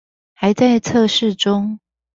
[0.33, 1.79] 還在測試中